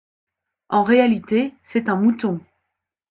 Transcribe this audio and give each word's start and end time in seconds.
En 0.69 0.81
réalité, 0.81 1.53
c'est 1.61 1.87
un 1.87 1.95
mouton. 1.95 2.39